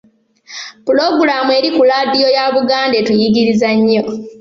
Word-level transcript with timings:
Pulogulamu 0.85 1.49
eri 1.57 1.69
ku 1.75 1.81
laadiyo 1.89 2.27
ya 2.37 2.45
Buganda 2.55 2.95
etuyigiriza 3.01 3.69
nnyo. 3.77 4.01